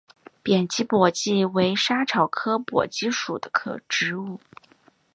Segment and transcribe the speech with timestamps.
[0.41, 3.51] 扁基荸荠为莎草科荸荠属的
[3.87, 4.39] 植物。